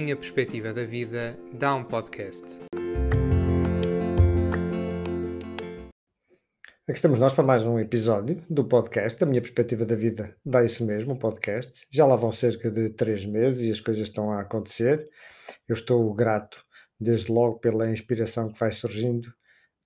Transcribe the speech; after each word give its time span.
minha 0.00 0.16
perspectiva 0.16 0.72
da 0.72 0.84
vida 0.84 1.38
dá 1.52 1.74
um 1.74 1.84
podcast. 1.84 2.60
Aqui 6.88 6.96
estamos 6.96 7.18
nós 7.18 7.34
para 7.34 7.44
mais 7.44 7.64
um 7.66 7.78
episódio 7.78 8.42
do 8.48 8.64
podcast. 8.64 9.22
A 9.22 9.26
minha 9.26 9.42
perspectiva 9.42 9.84
da 9.84 9.94
vida 9.94 10.34
dá 10.44 10.64
isso 10.64 10.84
mesmo, 10.86 11.12
um 11.12 11.18
podcast. 11.18 11.86
Já 11.90 12.06
lá 12.06 12.16
vão 12.16 12.32
cerca 12.32 12.70
de 12.70 12.88
três 12.90 13.24
meses 13.26 13.62
e 13.62 13.70
as 13.70 13.80
coisas 13.80 14.08
estão 14.08 14.32
a 14.32 14.40
acontecer. 14.40 15.08
Eu 15.68 15.74
estou 15.74 16.12
grato, 16.14 16.64
desde 16.98 17.30
logo, 17.30 17.58
pela 17.58 17.90
inspiração 17.90 18.48
que 18.50 18.58
vai 18.58 18.72
surgindo 18.72 19.32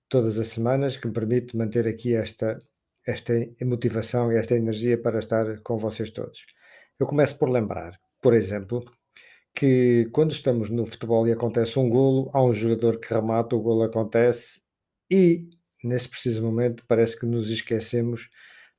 todas 0.09 0.39
as 0.39 0.47
semanas, 0.47 0.97
que 0.97 1.07
me 1.07 1.13
permite 1.13 1.57
manter 1.57 1.87
aqui 1.87 2.15
esta, 2.15 2.57
esta 3.05 3.33
motivação 3.63 4.31
e 4.31 4.37
esta 4.37 4.55
energia 4.55 4.97
para 4.97 5.19
estar 5.19 5.59
com 5.61 5.77
vocês 5.77 6.09
todos. 6.09 6.45
Eu 6.97 7.05
começo 7.05 7.37
por 7.37 7.49
lembrar, 7.49 7.99
por 8.21 8.33
exemplo, 8.33 8.83
que 9.55 10.09
quando 10.11 10.31
estamos 10.31 10.69
no 10.69 10.85
futebol 10.85 11.27
e 11.27 11.31
acontece 11.31 11.79
um 11.79 11.89
golo, 11.89 12.29
há 12.33 12.43
um 12.43 12.53
jogador 12.53 12.99
que 12.99 13.13
remata, 13.13 13.55
o 13.55 13.61
golo 13.61 13.83
acontece 13.83 14.61
e 15.09 15.49
nesse 15.83 16.09
preciso 16.09 16.43
momento 16.43 16.83
parece 16.87 17.17
que 17.17 17.25
nos 17.25 17.49
esquecemos 17.49 18.29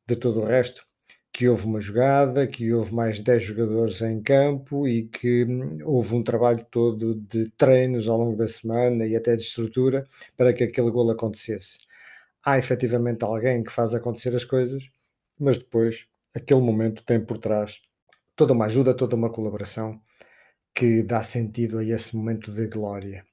de 0.07 0.17
todo 0.17 0.41
o 0.41 0.45
resto, 0.45 0.85
que 1.33 1.49
houve 1.49 1.67
uma 1.67 1.81
jogada, 1.81 2.47
que 2.47 2.73
houve 2.73 2.95
mais 2.95 3.21
10 3.23 3.43
jogadores 3.43 4.01
em 4.03 4.23
campo 4.23 4.87
e 4.87 5.09
que 5.09 5.45
hum, 5.45 5.79
houve 5.85 6.15
um 6.15 6.23
trabalho 6.23 6.65
todo 6.71 7.15
de 7.15 7.51
treinos 7.53 8.09
ao 8.09 8.19
longo 8.19 8.37
da 8.37 8.49
semana 8.49 9.07
e 9.07 9.17
até 9.17 9.37
de 9.37 9.43
estrutura 9.43 10.07
para 10.37 10.53
que 10.53 10.65
aquele 10.65 10.91
golo 10.91 11.11
acontecesse. 11.11 11.79
Há 12.45 12.59
efetivamente 12.59 13.25
alguém 13.25 13.63
que 13.63 13.73
faz 13.73 13.95
acontecer 13.95 14.35
as 14.37 14.45
coisas, 14.45 14.85
mas 15.39 15.59
depois 15.59 16.07
aquele 16.35 16.61
momento 16.61 17.03
tem 17.05 17.21
por 17.21 17.39
trás 17.39 17.81
toda 18.37 18.53
uma 18.53 18.67
ajuda, 18.67 18.95
toda 18.95 19.17
uma 19.17 19.31
colaboração 19.31 20.01
que 20.77 21.03
dá 21.03 21.23
sentido 21.25 21.79
a 21.79 21.85
esse 21.85 22.15
momento 22.15 22.53
de 22.53 22.67
glória. 22.67 23.25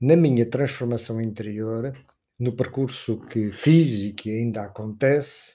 Na 0.00 0.16
minha 0.16 0.44
transformação 0.44 1.20
interior, 1.20 1.96
no 2.36 2.56
percurso 2.56 3.20
que 3.28 3.52
fiz 3.52 4.00
e 4.00 4.12
que 4.12 4.36
ainda 4.36 4.62
acontece, 4.62 5.54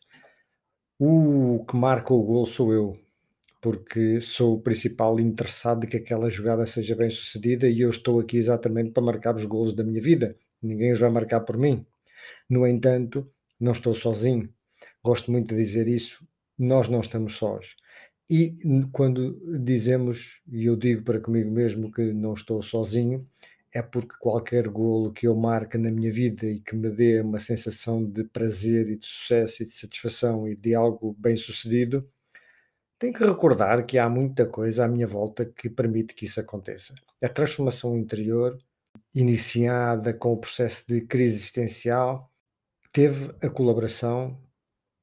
o 0.98 1.66
que 1.68 1.76
marca 1.76 2.14
o 2.14 2.24
gol 2.24 2.46
sou 2.46 2.74
eu, 2.74 2.98
porque 3.62 4.22
sou 4.22 4.54
o 4.56 4.62
principal 4.62 5.20
interessado 5.20 5.82
de 5.82 5.88
que 5.88 5.98
aquela 5.98 6.30
jogada 6.30 6.66
seja 6.66 6.96
bem 6.96 7.10
sucedida 7.10 7.68
e 7.68 7.82
eu 7.82 7.90
estou 7.90 8.22
aqui 8.22 8.38
exatamente 8.38 8.92
para 8.92 9.04
marcar 9.04 9.36
os 9.36 9.44
golos 9.44 9.76
da 9.76 9.84
minha 9.84 10.02
vida. 10.02 10.38
Ninguém 10.64 10.94
os 10.94 11.00
vai 11.02 11.10
marcar 11.10 11.42
por 11.42 11.58
mim. 11.58 11.86
No 12.50 12.66
entanto, 12.66 13.30
não 13.60 13.74
estou 13.74 13.94
sozinho. 13.94 14.50
Gosto 15.04 15.30
muito 15.30 15.54
de 15.54 15.62
dizer 15.62 15.90
isso. 15.90 16.26
Nós 16.58 16.88
não 16.88 17.02
estamos 17.02 17.36
sós. 17.36 17.76
E 18.30 18.56
quando 18.92 19.40
dizemos, 19.64 20.42
e 20.52 20.66
eu 20.66 20.76
digo 20.76 21.04
para 21.04 21.20
comigo 21.20 21.52
mesmo 21.52 21.92
que 21.92 22.12
não 22.12 22.34
estou 22.34 22.62
sozinho, 22.62 23.28
é 23.72 23.82
porque 23.82 24.16
qualquer 24.20 24.68
golo 24.70 25.12
que 25.12 25.28
eu 25.28 25.36
marque 25.36 25.78
na 25.78 25.92
minha 25.92 26.12
vida 26.12 26.46
e 26.46 26.60
que 26.62 26.76
me 26.76 26.90
dê 26.90 27.22
uma 27.22 27.40
sensação 27.40 28.04
de 28.04 28.24
prazer 28.24 28.90
e 28.90 28.98
de 28.98 29.06
sucesso 29.06 29.62
e 29.62 29.66
de 29.66 29.72
satisfação 29.72 30.48
e 30.48 30.56
de 30.56 30.74
algo 30.74 31.14
bem 31.20 31.36
sucedido, 31.36 32.10
tenho 32.98 33.14
que 33.14 33.24
recordar 33.26 33.86
que 33.86 33.98
há 33.98 34.10
muita 34.10 34.46
coisa 34.46 34.86
à 34.86 34.88
minha 34.88 35.06
volta 35.06 35.46
que 35.46 35.70
permite 35.70 36.14
que 36.16 36.26
isso 36.26 36.40
aconteça. 36.40 36.96
A 37.22 37.28
transformação 37.28 37.98
interior, 37.98 38.58
iniciada 39.14 40.14
com 40.14 40.34
o 40.34 40.38
processo 40.38 40.88
de 40.88 41.02
crise 41.02 41.36
existencial, 41.36 42.32
teve 42.94 43.36
a 43.42 43.50
colaboração 43.50 44.42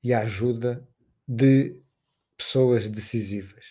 e 0.03 0.15
a 0.15 0.21
ajuda 0.21 0.83
de 1.29 1.82
pessoas 2.43 2.89
decisivas. 2.89 3.65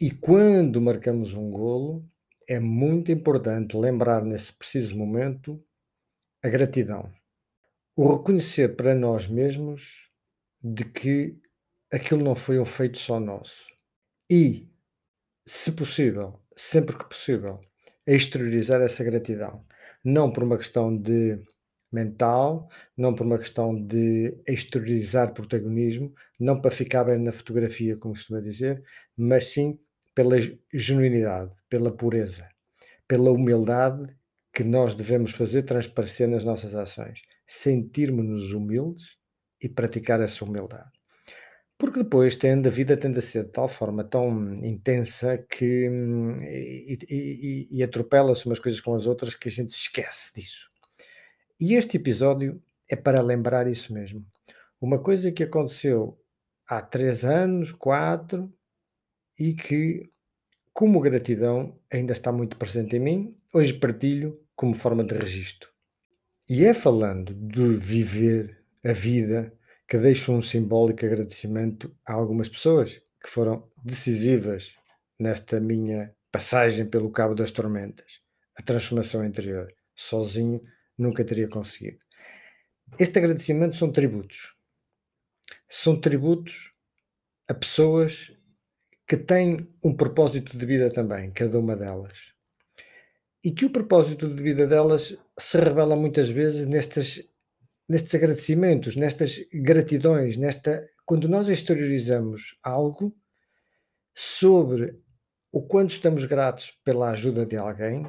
E 0.00 0.10
quando 0.10 0.80
marcamos 0.80 1.34
um 1.34 1.50
golo, 1.50 2.08
é 2.48 2.58
muito 2.58 3.12
importante 3.12 3.76
lembrar 3.76 4.24
nesse 4.24 4.52
preciso 4.52 4.96
momento 4.96 5.62
a 6.42 6.48
gratidão. 6.48 7.12
O 7.94 8.10
reconhecer 8.16 8.76
para 8.76 8.94
nós 8.94 9.26
mesmos 9.26 10.10
de 10.62 10.84
que 10.84 11.38
aquilo 11.92 12.24
não 12.24 12.34
foi 12.34 12.58
um 12.58 12.64
feito 12.64 12.98
só 12.98 13.20
nosso. 13.20 13.66
E, 14.30 14.68
se 15.46 15.72
possível, 15.72 16.40
sempre 16.56 16.96
que 16.96 17.04
possível, 17.04 17.60
exteriorizar 18.06 18.80
essa 18.80 19.04
gratidão. 19.04 19.64
Não 20.02 20.32
por 20.32 20.44
uma 20.44 20.56
questão 20.56 20.96
de 20.96 21.42
mental, 21.92 22.68
não 22.96 23.14
por 23.14 23.26
uma 23.26 23.38
questão 23.38 23.74
de 23.74 24.34
exteriorizar 24.46 25.32
protagonismo, 25.34 26.14
não 26.38 26.60
para 26.60 26.70
ficar 26.70 27.04
bem 27.04 27.18
na 27.18 27.32
fotografia, 27.32 27.96
como 27.96 28.14
costuma 28.14 28.40
dizer, 28.40 28.82
mas 29.16 29.46
sim 29.46 29.78
pela 30.14 30.36
genuinidade, 30.72 31.54
pela 31.68 31.90
pureza, 31.90 32.48
pela 33.08 33.30
humildade 33.30 34.14
que 34.52 34.64
nós 34.64 34.94
devemos 34.94 35.32
fazer 35.32 35.62
transparecer 35.62 36.28
nas 36.28 36.44
nossas 36.44 36.74
ações. 36.74 37.22
Sentirmos-nos 37.46 38.52
humildes 38.52 39.16
e 39.62 39.68
praticar 39.68 40.20
essa 40.20 40.44
humildade. 40.44 40.90
Porque 41.78 42.02
depois 42.02 42.36
tende, 42.36 42.68
a 42.68 42.70
vida 42.70 42.96
tende 42.96 43.18
a 43.18 43.22
ser 43.22 43.44
de 43.44 43.52
tal 43.52 43.66
forma 43.66 44.04
tão 44.04 44.52
intensa 44.56 45.38
que 45.38 45.88
hum, 45.88 46.38
e, 46.42 46.98
e, 47.08 47.68
e 47.78 47.82
atropela-se 47.82 48.44
umas 48.44 48.58
coisas 48.58 48.80
com 48.80 48.94
as 48.94 49.06
outras 49.06 49.34
que 49.34 49.48
a 49.48 49.50
gente 49.50 49.72
se 49.72 49.78
esquece 49.78 50.34
disso. 50.34 50.69
E 51.60 51.74
este 51.74 51.98
episódio 51.98 52.62
é 52.88 52.96
para 52.96 53.20
lembrar 53.20 53.66
isso 53.66 53.92
mesmo. 53.92 54.24
Uma 54.80 54.98
coisa 54.98 55.30
que 55.30 55.42
aconteceu 55.42 56.18
há 56.66 56.80
três 56.80 57.22
anos, 57.22 57.70
quatro, 57.70 58.50
e 59.38 59.52
que, 59.52 60.10
como 60.72 61.00
gratidão, 61.00 61.78
ainda 61.92 62.14
está 62.14 62.32
muito 62.32 62.56
presente 62.56 62.96
em 62.96 63.00
mim, 63.00 63.38
hoje 63.52 63.74
partilho 63.74 64.40
como 64.56 64.72
forma 64.72 65.04
de 65.04 65.14
registro. 65.14 65.68
E 66.48 66.64
é 66.64 66.72
falando 66.72 67.34
de 67.34 67.76
viver 67.76 68.64
a 68.82 68.94
vida 68.94 69.52
que 69.86 69.98
deixo 69.98 70.32
um 70.32 70.40
simbólico 70.40 71.04
agradecimento 71.04 71.94
a 72.06 72.14
algumas 72.14 72.48
pessoas 72.48 73.02
que 73.22 73.28
foram 73.28 73.68
decisivas 73.84 74.72
nesta 75.18 75.60
minha 75.60 76.14
passagem 76.32 76.86
pelo 76.86 77.10
cabo 77.10 77.34
das 77.34 77.50
tormentas, 77.50 78.22
a 78.56 78.62
transformação 78.62 79.22
interior. 79.26 79.70
Sozinho 79.94 80.62
nunca 81.00 81.24
teria 81.24 81.48
conseguido. 81.48 81.98
Este 82.98 83.18
agradecimento 83.18 83.76
são 83.76 83.90
tributos. 83.90 84.54
São 85.68 86.00
tributos 86.00 86.72
a 87.48 87.54
pessoas 87.54 88.32
que 89.06 89.16
têm 89.16 89.68
um 89.84 89.94
propósito 89.94 90.56
de 90.56 90.64
vida 90.66 90.90
também, 90.90 91.32
cada 91.32 91.58
uma 91.58 91.76
delas. 91.76 92.16
E 93.42 93.50
que 93.50 93.64
o 93.64 93.70
propósito 93.70 94.28
de 94.28 94.42
vida 94.42 94.66
delas 94.66 95.16
se 95.38 95.58
revela 95.58 95.96
muitas 95.96 96.28
vezes 96.28 96.66
nestes, 96.66 97.24
agradecimentos, 98.14 98.94
nestas 98.96 99.40
gratidões, 99.52 100.36
nesta 100.36 100.88
quando 101.04 101.28
nós 101.28 101.48
exteriorizamos 101.48 102.56
algo 102.62 103.12
sobre 104.14 105.02
o 105.50 105.60
quanto 105.60 105.90
estamos 105.90 106.24
gratos 106.24 106.78
pela 106.84 107.10
ajuda 107.10 107.44
de 107.44 107.56
alguém, 107.56 108.06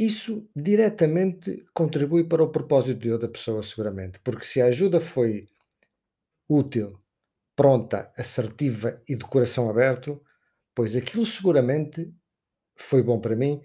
isso 0.00 0.48
diretamente 0.56 1.62
contribui 1.74 2.24
para 2.24 2.42
o 2.42 2.50
propósito 2.50 2.98
de 2.98 3.12
outra 3.12 3.28
pessoa, 3.28 3.62
seguramente, 3.62 4.18
porque 4.20 4.46
se 4.46 4.62
a 4.62 4.64
ajuda 4.64 4.98
foi 4.98 5.46
útil, 6.48 6.98
pronta, 7.54 8.10
assertiva 8.16 9.02
e 9.06 9.14
de 9.14 9.24
coração 9.26 9.68
aberto, 9.68 10.18
pois 10.74 10.96
aquilo 10.96 11.26
seguramente 11.26 12.10
foi 12.74 13.02
bom 13.02 13.20
para 13.20 13.36
mim, 13.36 13.60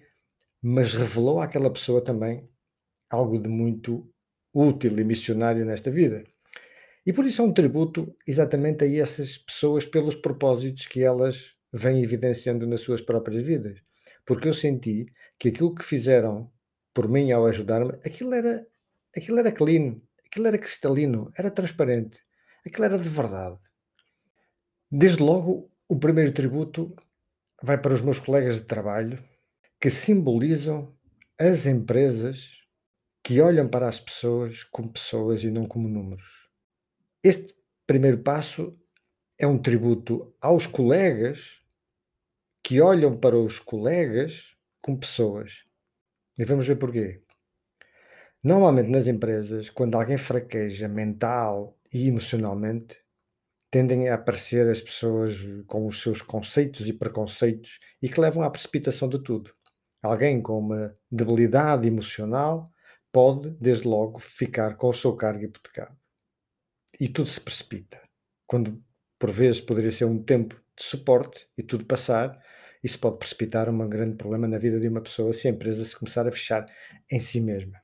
mas 0.62 0.94
revelou 0.94 1.40
àquela 1.40 1.72
pessoa 1.72 2.04
também 2.04 2.50
algo 3.10 3.40
de 3.40 3.48
muito 3.48 4.06
útil 4.54 5.00
e 5.00 5.06
missionário 5.06 5.66
nesta 5.66 5.90
vida. 5.90 6.26
E 7.06 7.14
por 7.14 7.26
isso 7.26 7.42
é 7.42 7.46
um 7.46 7.54
tributo 7.54 8.14
exatamente 8.28 8.84
a 8.84 8.94
essas 8.94 9.38
pessoas 9.38 9.86
pelos 9.86 10.16
propósitos 10.16 10.86
que 10.86 11.02
elas 11.02 11.54
vêm 11.72 12.04
evidenciando 12.04 12.68
nas 12.68 12.82
suas 12.82 13.00
próprias 13.00 13.48
vidas 13.48 13.85
porque 14.26 14.48
eu 14.48 14.54
senti 14.54 15.06
que 15.38 15.50
aquilo 15.50 15.76
que 15.76 15.84
fizeram 15.84 16.52
por 16.94 17.08
mim 17.08 17.32
ao 17.32 17.46
ajudar-me, 17.46 17.92
aquilo 18.06 18.34
era, 18.34 18.66
aquilo 19.16 19.40
era 19.40 19.52
clean, 19.52 20.02
aquilo 20.26 20.48
era 20.48 20.58
cristalino, 20.58 21.32
era 21.38 21.52
transparente, 21.52 22.20
aquilo 22.66 22.86
era 22.86 22.98
de 22.98 23.10
verdade. 23.10 23.60
Desde 24.92 25.22
logo, 25.22 25.70
o 25.88 26.00
primeiro 26.00 26.32
tributo 26.32 26.96
vai 27.62 27.80
para 27.80 27.94
os 27.94 28.02
meus 28.02 28.20
colegas 28.20 28.58
de 28.58 28.64
trabalho 28.64 29.22
que 29.80 29.90
simbolizam 29.90 30.96
as 31.38 31.66
empresas 31.66 32.62
que 33.22 33.42
olham 33.42 33.68
para 33.68 33.90
as 33.90 34.00
pessoas 34.00 34.64
como 34.64 34.92
pessoas 34.92 35.44
e 35.44 35.52
não 35.52 35.66
como 35.66 35.90
números. 35.90 36.48
Este 37.24 37.54
primeiro 37.86 38.20
passo 38.20 38.80
é 39.38 39.46
um 39.46 39.58
tributo 39.58 40.34
aos 40.40 40.66
colegas 40.66 41.60
que 42.66 42.82
olham 42.82 43.16
para 43.16 43.38
os 43.38 43.60
colegas 43.60 44.56
como 44.82 45.00
pessoas. 45.00 45.64
E 46.36 46.44
vamos 46.44 46.68
ver 46.68 46.78
porquê. 46.78 47.22
Normalmente 48.44 48.90
nas 48.90 49.06
empresas, 49.06 49.70
quando 49.70 49.94
alguém 49.94 50.18
fraqueja 50.18 50.88
mental 50.88 51.78
e 51.94 52.08
emocionalmente, 52.08 52.98
tendem 53.70 54.10
a 54.10 54.16
aparecer 54.16 54.68
as 54.68 54.82
pessoas 54.82 55.36
com 55.68 55.86
os 55.86 56.02
seus 56.02 56.24
conceitos 56.24 56.88
e 56.88 56.94
preconceitos 56.94 57.80
e 58.02 58.10
que 58.10 58.20
levam 58.20 58.42
à 58.42 58.50
precipitação 58.50 59.08
de 59.08 59.20
tudo. 59.20 59.54
Alguém 60.02 60.42
com 60.42 60.58
uma 60.58 60.98
debilidade 61.12 61.88
emocional 61.88 62.72
pode, 63.12 63.52
desde 63.62 63.88
logo, 63.88 64.18
ficar 64.18 64.76
com 64.76 64.90
o 64.90 64.94
seu 64.94 65.16
cargo 65.16 65.44
hipotecado. 65.44 65.96
E 67.00 67.08
tudo 67.08 67.30
se 67.30 67.42
precipita. 67.42 68.02
Quando, 68.48 68.84
por 69.20 69.30
vezes, 69.30 69.62
poderia 69.62 69.92
ser 69.92 70.06
um 70.06 70.24
tempo 70.24 70.56
de 70.76 70.84
suporte 70.84 71.48
e 71.56 71.62
tudo 71.62 71.86
passar, 71.86 72.44
isso 72.86 73.00
pode 73.00 73.18
precipitar 73.18 73.68
um 73.68 73.90
grande 73.90 74.16
problema 74.16 74.48
na 74.48 74.60
vida 74.60 74.80
de 74.80 74.88
uma 74.88 75.02
pessoa 75.02 75.34
se 75.34 75.48
a 75.48 75.52
empresa 75.52 75.84
se 75.84 75.98
começar 75.98 76.28
a 76.28 76.32
fechar 76.32 76.68
em 77.12 77.20
si 77.20 77.42
mesma. 77.42 77.82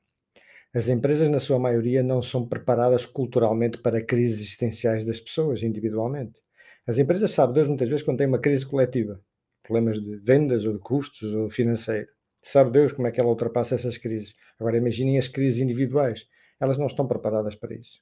As 0.72 0.86
empresas, 0.88 1.28
na 1.28 1.40
sua 1.40 1.58
maioria, 1.58 2.04
não 2.04 2.22
são 2.22 2.48
preparadas 2.48 3.04
culturalmente 3.04 3.78
para 3.78 4.00
crises 4.00 4.38
existenciais 4.38 5.04
das 5.04 5.18
pessoas 5.18 5.64
individualmente. 5.64 6.40
As 6.86 6.98
empresas 6.98 7.32
sabem 7.32 7.54
Deus 7.54 7.66
muitas 7.66 7.88
vezes 7.88 8.04
quando 8.04 8.18
tem 8.18 8.28
uma 8.28 8.38
crise 8.38 8.64
coletiva, 8.64 9.20
problemas 9.64 10.00
de 10.00 10.18
vendas 10.18 10.64
ou 10.64 10.72
de 10.72 10.78
custos 10.78 11.34
ou 11.34 11.48
financeiro. 11.50 12.06
Sabe 12.40 12.70
Deus 12.70 12.92
como 12.92 13.08
é 13.08 13.10
que 13.10 13.20
ela 13.20 13.28
ultrapassa 13.28 13.74
essas 13.74 13.98
crises. 13.98 14.36
Agora 14.56 14.76
imaginem 14.76 15.18
as 15.18 15.26
crises 15.26 15.60
individuais. 15.60 16.26
Elas 16.60 16.78
não 16.78 16.86
estão 16.86 17.08
preparadas 17.08 17.56
para 17.56 17.74
isso. 17.74 18.00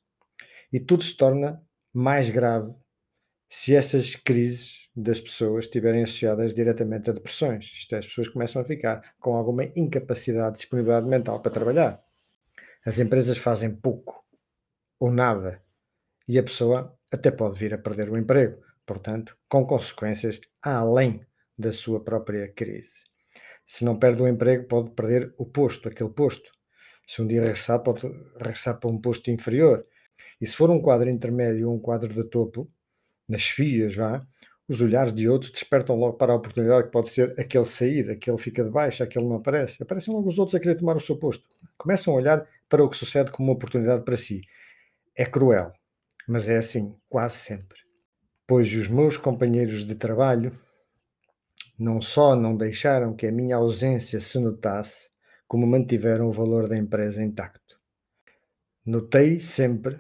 E 0.70 0.79
tudo 0.79 1.02
se 1.02 1.17
torna 1.17 1.62
mais 1.94 2.29
grave 2.29 2.75
se 3.49 3.75
essas 3.75 4.14
crises 4.17 4.80
das 4.95 5.21
pessoas 5.21 5.67
estiverem 5.67 6.03
associadas 6.03 6.55
diretamente 6.55 7.11
a 7.11 7.13
depressões. 7.13 7.65
Isto 7.67 7.95
é, 7.95 7.99
as 7.99 8.07
pessoas 8.07 8.29
começam 8.29 8.61
a 8.61 8.65
ficar 8.65 9.15
com 9.21 9.35
alguma 9.35 9.65
incapacidade, 9.77 10.57
disponibilidade 10.57 11.07
mental 11.07 11.41
para 11.41 11.53
trabalhar 11.53 12.03
as 12.85 12.99
empresas 12.99 13.37
fazem 13.39 13.75
pouco 13.75 14.25
ou 14.99 15.11
nada 15.11 15.63
e 16.27 16.39
a 16.39 16.43
pessoa 16.43 16.97
até 17.13 17.31
pode 17.31 17.59
vir 17.59 17.75
a 17.75 17.79
perder 17.79 18.09
o 18.09 18.17
emprego, 18.17 18.63
portanto, 18.87 19.37
com 19.49 19.67
consequências 19.67 20.41
além 20.63 21.21
da 21.59 21.73
sua 21.73 22.03
própria 22.03 22.49
crise. 22.49 22.91
Se 23.67 23.85
não 23.85 23.99
perde 23.99 24.23
o 24.23 24.29
emprego, 24.29 24.67
pode 24.67 24.91
perder 24.91 25.35
o 25.37 25.45
posto, 25.45 25.89
aquele 25.89 26.11
posto. 26.11 26.51
Se 27.07 27.21
um 27.21 27.27
dia 27.27 27.43
regressar, 27.43 27.83
pode 27.83 28.07
regressar 28.37 28.79
para 28.79 28.91
um 28.91 29.01
posto 29.01 29.31
inferior. 29.31 29.87
E 30.41 30.47
se 30.47 30.57
for 30.57 30.71
um 30.71 30.81
quadro 30.81 31.11
intermédio 31.11 31.69
ou 31.69 31.77
um 31.77 31.81
quadro 31.81 32.13
de 32.13 32.25
topo, 32.25 32.71
nas 33.29 33.45
fias, 33.45 33.95
vá, 33.95 34.27
os 34.71 34.81
olhares 34.81 35.13
de 35.13 35.29
outros 35.29 35.51
despertam 35.51 35.97
logo 35.97 36.17
para 36.17 36.33
a 36.33 36.37
oportunidade 36.37 36.85
que 36.85 36.93
pode 36.93 37.09
ser 37.09 37.35
aquele 37.37 37.65
sair, 37.65 38.09
aquele 38.09 38.39
fica 38.39 38.63
de 38.63 38.71
baixo, 38.71 39.03
aquele 39.03 39.25
não 39.25 39.35
aparece. 39.35 39.83
Aparecem 39.83 40.15
logo 40.15 40.29
os 40.29 40.39
outros 40.39 40.55
a 40.55 40.61
querer 40.61 40.77
tomar 40.77 40.97
o 40.97 41.01
seu 41.01 41.17
posto. 41.17 41.45
Começam 41.77 42.15
a 42.15 42.17
olhar 42.17 42.47
para 42.69 42.85
o 42.85 42.89
que 42.89 42.97
sucede 42.97 43.33
como 43.33 43.49
uma 43.49 43.57
oportunidade 43.57 44.05
para 44.05 44.17
si. 44.17 44.43
É 45.17 45.27
cruel, 45.27 45.73
mas 46.29 46.49
é 46.49 46.57
assim 46.57 46.95
quase 47.09 47.39
sempre. 47.39 47.81
Pois 48.47 48.73
os 48.73 48.87
meus 48.87 49.17
companheiros 49.17 49.85
de 49.85 49.97
trabalho 49.97 50.53
não 51.77 52.01
só 52.01 52.37
não 52.37 52.57
deixaram 52.57 53.13
que 53.13 53.27
a 53.27 53.33
minha 53.33 53.57
ausência 53.57 54.21
se 54.21 54.39
notasse, 54.39 55.11
como 55.49 55.67
mantiveram 55.67 56.29
o 56.29 56.33
valor 56.33 56.69
da 56.69 56.77
empresa 56.77 57.21
intacto. 57.21 57.77
Notei 58.87 59.41
sempre 59.41 59.99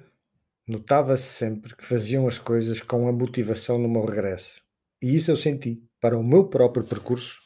Notava-se 0.70 1.24
sempre 1.24 1.74
que 1.74 1.84
faziam 1.84 2.28
as 2.28 2.38
coisas 2.38 2.80
com 2.80 3.08
a 3.08 3.12
motivação 3.12 3.76
no 3.76 3.88
meu 3.88 4.04
regresso. 4.04 4.62
E 5.02 5.16
isso 5.16 5.28
eu 5.28 5.36
senti. 5.36 5.82
Para 6.00 6.16
o 6.16 6.22
meu 6.22 6.48
próprio 6.48 6.84
percurso, 6.84 7.40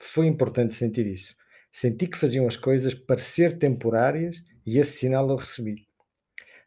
foi 0.00 0.26
importante 0.26 0.74
sentir 0.74 1.06
isso. 1.06 1.32
Senti 1.70 2.08
que 2.08 2.18
faziam 2.18 2.44
as 2.44 2.56
coisas 2.56 2.92
parecer 2.92 3.56
temporárias 3.56 4.42
e 4.66 4.78
esse 4.78 4.98
sinal 4.98 5.30
eu 5.30 5.36
recebi. 5.36 5.86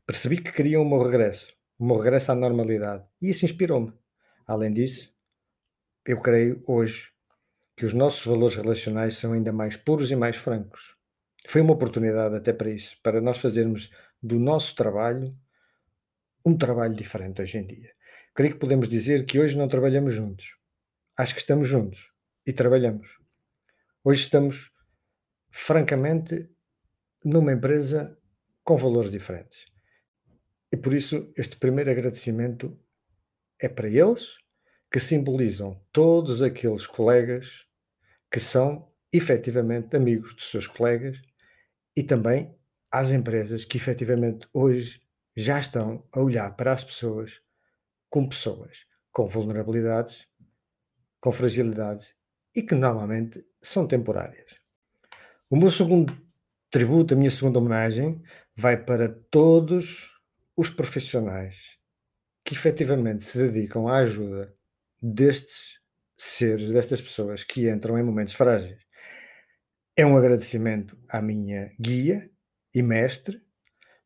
Percebi 0.07 0.41
que 0.41 0.53
queriam 0.53 0.83
o 0.83 0.89
meu 0.89 1.03
regresso, 1.03 1.53
o 1.77 1.85
meu 1.85 1.97
regresso 1.97 2.31
à 2.31 2.35
normalidade. 2.35 3.03
E 3.21 3.27
isso 3.31 3.43
inspirou-me. 3.43 3.91
Além 4.47 4.71
disso, 4.71 5.13
eu 6.05 6.21
creio 6.21 6.63
hoje 6.65 7.11
que 7.75 7.85
os 7.85 7.93
nossos 7.93 8.25
valores 8.25 8.55
relacionais 8.55 9.17
são 9.17 9.33
ainda 9.33 9.51
mais 9.51 9.75
puros 9.75 10.09
e 10.11 10.15
mais 10.15 10.37
francos. 10.37 10.95
Foi 11.45 11.59
uma 11.59 11.73
oportunidade 11.73 12.37
até 12.37 12.53
para 12.53 12.71
isso, 12.71 12.95
para 13.03 13.19
nós 13.19 13.39
fazermos 13.39 13.91
do 14.23 14.39
nosso 14.39 14.73
trabalho 14.77 15.29
um 16.45 16.57
trabalho 16.57 16.93
diferente 16.93 17.41
hoje 17.41 17.57
em 17.57 17.65
dia. 17.65 17.91
Creio 18.33 18.53
que 18.53 18.59
podemos 18.59 18.87
dizer 18.87 19.25
que 19.25 19.39
hoje 19.39 19.57
não 19.57 19.67
trabalhamos 19.67 20.13
juntos. 20.13 20.55
Acho 21.17 21.33
que 21.33 21.41
estamos 21.41 21.67
juntos 21.67 22.13
e 22.45 22.53
trabalhamos. 22.53 23.07
Hoje 24.03 24.21
estamos, 24.21 24.71
francamente, 25.51 26.49
numa 27.23 27.51
empresa 27.51 28.17
com 28.63 28.77
valores 28.77 29.11
diferentes. 29.11 29.65
E 30.71 30.77
por 30.77 30.93
isso, 30.93 31.33
este 31.35 31.57
primeiro 31.57 31.91
agradecimento 31.91 32.79
é 33.59 33.67
para 33.67 33.89
eles, 33.89 34.37
que 34.91 34.99
simbolizam 34.99 35.83
todos 35.91 36.41
aqueles 36.41 36.87
colegas 36.87 37.67
que 38.31 38.39
são 38.39 38.91
efetivamente 39.11 39.95
amigos 39.95 40.35
dos 40.35 40.49
seus 40.49 40.67
colegas 40.67 41.21
e 41.95 42.03
também 42.03 42.55
às 42.91 43.11
empresas 43.11 43.65
que 43.65 43.77
efetivamente 43.77 44.47
hoje 44.53 45.01
já 45.39 45.59
estão 45.59 46.07
a 46.11 46.19
olhar 46.19 46.55
para 46.55 46.73
as 46.73 46.83
pessoas 46.83 47.41
como 48.09 48.29
pessoas 48.29 48.85
com 49.11 49.27
vulnerabilidades, 49.27 50.27
com 51.19 51.31
fragilidades 51.31 52.15
e 52.55 52.61
que 52.61 52.75
normalmente 52.75 53.45
são 53.61 53.87
temporárias. 53.87 54.49
O 55.49 55.55
meu 55.55 55.71
segundo 55.71 56.15
tributo, 56.69 57.13
a 57.13 57.17
minha 57.17 57.31
segunda 57.31 57.59
homenagem, 57.59 58.21
vai 58.55 58.77
para 58.77 59.09
todos 59.31 60.09
os 60.55 60.69
profissionais 60.69 61.77
que 62.43 62.53
efetivamente 62.53 63.23
se 63.23 63.37
dedicam 63.37 63.87
à 63.87 63.97
ajuda 63.97 64.53
destes 65.01 65.79
seres, 66.17 66.71
destas 66.71 67.01
pessoas 67.01 67.43
que 67.43 67.69
entram 67.69 67.97
em 67.97 68.03
momentos 68.03 68.33
frágeis. 68.33 68.81
É 69.95 70.05
um 70.05 70.17
agradecimento 70.17 70.97
à 71.07 71.21
minha 71.21 71.73
guia 71.79 72.29
e 72.73 72.81
mestre, 72.81 73.41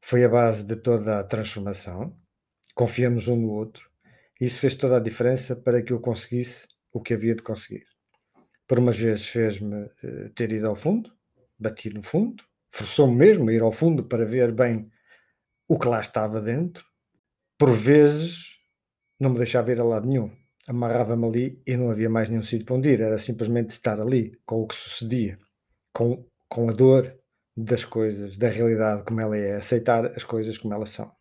foi 0.05 0.25
a 0.25 0.29
base 0.29 0.65
de 0.65 0.75
toda 0.75 1.21
a 1.21 1.23
transformação. 1.23 2.13
Confiamos 2.75 3.29
um 3.29 3.37
no 3.37 3.51
outro. 3.51 3.89
Isso 4.39 4.59
fez 4.59 4.75
toda 4.75 4.97
a 4.97 4.99
diferença 4.99 5.55
para 5.55 5.81
que 5.81 5.93
eu 5.93 5.99
conseguisse 6.01 6.67
o 6.91 7.01
que 7.01 7.13
havia 7.13 7.33
de 7.33 7.41
conseguir. 7.41 7.85
Por 8.67 8.79
umas 8.79 8.97
vezes 8.97 9.27
fez-me 9.27 9.85
uh, 9.85 10.29
ter 10.35 10.51
ido 10.51 10.67
ao 10.67 10.75
fundo, 10.75 11.09
bati 11.57 11.89
no 11.89 12.03
fundo, 12.03 12.43
forçou-me 12.69 13.15
mesmo 13.15 13.49
a 13.49 13.53
ir 13.53 13.61
ao 13.61 13.71
fundo 13.71 14.03
para 14.03 14.25
ver 14.25 14.51
bem 14.51 14.91
o 15.69 15.79
que 15.79 15.87
lá 15.87 16.01
estava 16.01 16.41
dentro. 16.41 16.85
Por 17.57 17.71
vezes 17.71 18.57
não 19.17 19.29
me 19.29 19.37
deixava 19.37 19.71
ir 19.71 19.79
a 19.79 19.85
lado 19.85 20.05
nenhum. 20.09 20.29
Amarrava-me 20.67 21.25
ali 21.25 21.61
e 21.65 21.77
não 21.77 21.89
havia 21.89 22.09
mais 22.09 22.29
nenhum 22.29 22.43
sítio 22.43 22.65
para 22.65 22.75
onde 22.75 22.89
ir. 22.89 22.99
Era 22.99 23.17
simplesmente 23.17 23.69
estar 23.69 24.01
ali 24.01 24.37
com 24.45 24.63
o 24.63 24.67
que 24.67 24.75
sucedia, 24.75 25.39
com, 25.93 26.25
com 26.49 26.69
a 26.69 26.73
dor, 26.73 27.22
das 27.55 27.85
coisas, 27.85 28.37
da 28.37 28.49
realidade 28.49 29.03
como 29.03 29.21
ela 29.21 29.37
é, 29.37 29.55
aceitar 29.55 30.05
as 30.07 30.23
coisas 30.23 30.57
como 30.57 30.73
elas 30.73 30.89
são. 30.89 31.11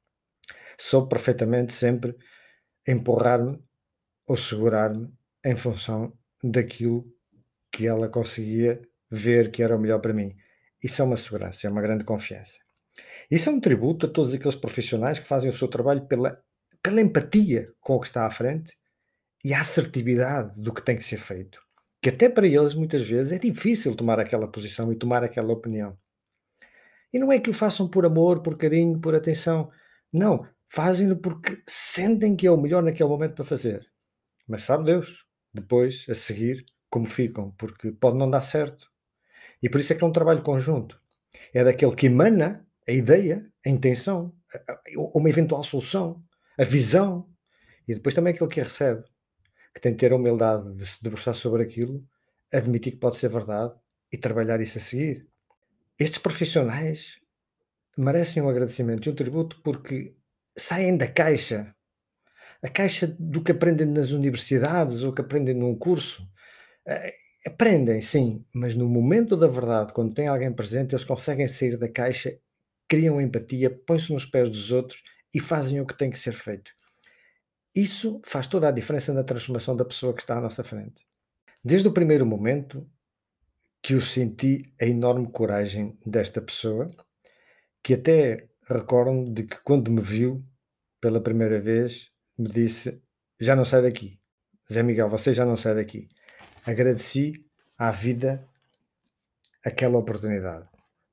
Soube 0.78 1.08
perfeitamente 1.08 1.74
sempre 1.74 2.16
empurrar-me 2.86 3.62
ou 4.26 4.36
segurar-me 4.36 5.12
em 5.44 5.56
função 5.56 6.12
daquilo 6.42 7.04
que 7.70 7.86
ela 7.86 8.08
conseguia 8.08 8.80
ver 9.10 9.50
que 9.50 9.62
era 9.62 9.76
o 9.76 9.80
melhor 9.80 10.00
para 10.00 10.12
mim. 10.12 10.34
Isso 10.82 11.02
é 11.02 11.04
uma 11.04 11.16
segurança, 11.16 11.66
é 11.66 11.70
uma 11.70 11.82
grande 11.82 12.04
confiança. 12.04 12.54
Isso 13.30 13.48
é 13.48 13.52
um 13.52 13.60
tributo 13.60 14.06
a 14.06 14.08
todos 14.08 14.34
aqueles 14.34 14.56
profissionais 14.56 15.18
que 15.18 15.28
fazem 15.28 15.48
o 15.48 15.52
seu 15.52 15.68
trabalho 15.68 16.06
pela, 16.06 16.42
pela 16.82 17.00
empatia 17.00 17.72
com 17.80 17.94
o 17.94 18.00
que 18.00 18.06
está 18.06 18.26
à 18.26 18.30
frente 18.30 18.76
e 19.44 19.54
a 19.54 19.60
assertividade 19.60 20.60
do 20.60 20.72
que 20.72 20.82
tem 20.82 20.96
que 20.96 21.04
ser 21.04 21.18
feito. 21.18 21.60
Que 22.00 22.08
até 22.08 22.28
para 22.28 22.46
eles, 22.46 22.74
muitas 22.74 23.02
vezes, 23.08 23.32
é 23.32 23.38
difícil 23.38 23.94
tomar 23.94 24.18
aquela 24.18 24.50
posição 24.50 24.92
e 24.92 24.96
tomar 24.96 25.22
aquela 25.22 25.52
opinião. 25.52 25.96
E 27.12 27.18
não 27.18 27.30
é 27.30 27.38
que 27.38 27.50
o 27.50 27.54
façam 27.54 27.88
por 27.88 28.06
amor, 28.06 28.40
por 28.40 28.56
carinho, 28.56 28.98
por 28.98 29.14
atenção. 29.14 29.70
Não, 30.12 30.46
fazem-no 30.68 31.16
porque 31.16 31.62
sentem 31.66 32.34
que 32.34 32.46
é 32.46 32.50
o 32.50 32.56
melhor 32.56 32.82
naquele 32.82 33.08
momento 33.08 33.34
para 33.34 33.44
fazer. 33.44 33.86
Mas 34.48 34.62
sabe 34.64 34.84
Deus, 34.84 35.26
depois, 35.52 36.06
a 36.08 36.14
seguir, 36.14 36.64
como 36.88 37.06
ficam, 37.06 37.50
porque 37.52 37.92
pode 37.92 38.16
não 38.16 38.28
dar 38.28 38.42
certo. 38.42 38.90
E 39.62 39.68
por 39.68 39.80
isso 39.80 39.92
é 39.92 39.96
que 39.96 40.02
é 40.02 40.06
um 40.06 40.12
trabalho 40.12 40.42
conjunto. 40.42 41.00
É 41.52 41.62
daquele 41.62 41.94
que 41.94 42.06
emana 42.06 42.66
a 42.88 42.92
ideia, 42.92 43.50
a 43.64 43.68
intenção, 43.68 44.34
uma 45.14 45.28
eventual 45.28 45.62
solução, 45.62 46.22
a 46.58 46.64
visão, 46.64 47.28
e 47.86 47.94
depois 47.94 48.14
também 48.14 48.34
aquele 48.34 48.50
que 48.50 48.60
a 48.60 48.64
recebe, 48.64 49.04
que 49.74 49.80
tem 49.80 49.92
que 49.92 49.98
ter 49.98 50.12
a 50.12 50.16
humildade 50.16 50.74
de 50.74 50.86
se 50.86 51.02
debruçar 51.02 51.34
sobre 51.34 51.62
aquilo, 51.62 52.04
admitir 52.52 52.92
que 52.92 52.98
pode 52.98 53.16
ser 53.16 53.28
verdade 53.28 53.74
e 54.12 54.18
trabalhar 54.18 54.60
isso 54.60 54.78
a 54.78 54.80
seguir. 54.80 55.26
Estes 55.98 56.18
profissionais 56.18 57.18
merecem 57.96 58.42
um 58.42 58.48
agradecimento 58.48 59.08
e 59.08 59.12
um 59.12 59.14
tributo 59.14 59.60
porque 59.62 60.16
saem 60.56 60.96
da 60.96 61.06
caixa. 61.06 61.74
A 62.62 62.68
caixa 62.68 63.06
do 63.18 63.42
que 63.42 63.52
aprendem 63.52 63.86
nas 63.86 64.10
universidades 64.10 65.02
ou 65.02 65.12
que 65.12 65.20
aprendem 65.20 65.54
num 65.54 65.76
curso. 65.76 66.26
Eh, 66.86 67.12
aprendem, 67.46 68.00
sim, 68.00 68.44
mas 68.54 68.74
no 68.74 68.88
momento 68.88 69.36
da 69.36 69.48
verdade, 69.48 69.92
quando 69.92 70.14
tem 70.14 70.28
alguém 70.28 70.52
presente, 70.52 70.94
eles 70.94 71.04
conseguem 71.04 71.48
sair 71.48 71.76
da 71.76 71.88
caixa, 71.88 72.38
criam 72.88 73.20
empatia, 73.20 73.70
põem-se 73.70 74.12
nos 74.12 74.24
pés 74.24 74.48
dos 74.48 74.70
outros 74.70 75.02
e 75.34 75.40
fazem 75.40 75.80
o 75.80 75.86
que 75.86 75.96
tem 75.96 76.10
que 76.10 76.18
ser 76.18 76.34
feito. 76.34 76.72
Isso 77.74 78.20
faz 78.24 78.46
toda 78.46 78.68
a 78.68 78.72
diferença 78.72 79.12
na 79.12 79.24
transformação 79.24 79.74
da 79.74 79.84
pessoa 79.84 80.14
que 80.14 80.20
está 80.20 80.36
à 80.36 80.40
nossa 80.40 80.62
frente. 80.62 81.06
Desde 81.64 81.88
o 81.88 81.92
primeiro 81.92 82.26
momento 82.26 82.86
que 83.82 83.94
eu 83.94 84.00
senti 84.00 84.72
a 84.80 84.86
enorme 84.86 85.30
coragem 85.30 85.98
desta 86.06 86.40
pessoa, 86.40 86.88
que 87.82 87.94
até 87.94 88.48
recordo 88.68 89.32
de 89.32 89.42
que 89.42 89.56
quando 89.62 89.90
me 89.90 90.00
viu 90.00 90.44
pela 91.00 91.20
primeira 91.20 91.60
vez, 91.60 92.10
me 92.38 92.48
disse: 92.48 93.02
Já 93.40 93.56
não 93.56 93.64
sai 93.64 93.82
daqui. 93.82 94.20
Zé 94.72 94.82
Miguel, 94.82 95.08
você 95.08 95.34
já 95.34 95.44
não 95.44 95.56
sai 95.56 95.74
daqui. 95.74 96.08
Agradeci 96.64 97.44
à 97.76 97.90
vida 97.90 98.48
aquela 99.64 99.98
oportunidade. 99.98 100.68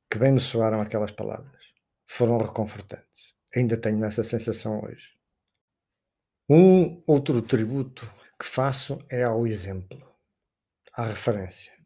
Que 0.09 0.19
bem 0.19 0.31
me 0.31 0.39
soaram 0.39 0.79
aquelas 0.79 1.11
palavras. 1.11 1.63
Foram 2.05 2.37
reconfortantes. 2.37 3.33
Ainda 3.55 3.77
tenho 3.77 4.05
essa 4.05 4.23
sensação 4.23 4.83
hoje. 4.83 5.17
Um 6.47 7.03
outro 7.05 7.41
tributo 7.41 8.09
que 8.39 8.45
faço 8.45 9.03
é 9.09 9.23
ao 9.23 9.45
exemplo, 9.45 10.01
à 10.93 11.05
referência. 11.05 11.78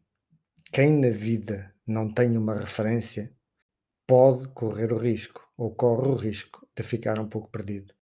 Quem 0.74 0.90
na 0.98 1.08
vida 1.08 1.72
não 1.86 2.12
tem 2.12 2.36
uma 2.36 2.58
referência 2.58 3.32
pode 4.08 4.48
correr 4.48 4.92
o 4.92 4.98
risco, 4.98 5.40
ou 5.56 5.72
corre 5.72 6.08
o 6.08 6.16
risco, 6.16 6.66
de 6.76 6.82
ficar 6.82 7.16
um 7.20 7.28
pouco 7.28 7.48
perdido. 7.48 7.94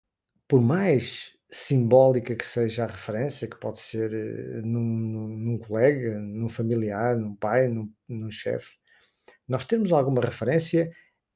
Por 0.49 0.63
mais 0.63 1.37
simbólica 1.51 2.35
que 2.35 2.47
seja 2.47 2.85
a 2.85 2.87
referência, 2.87 3.47
que 3.47 3.61
pode 3.61 3.79
ser 3.79 4.11
uh, 4.11 4.67
num, 4.67 4.81
num, 4.81 5.29
num, 5.29 5.59
colega, 5.59 6.19
num 6.19 6.49
familiar, 6.49 7.15
num 7.15 7.37
pai, 7.37 7.69
num, 7.69 7.93
num 8.09 8.31
chefe, 8.31 8.71
nós 9.47 9.67
termos 9.67 9.93
alguma 9.93 10.23
referência 10.23 10.91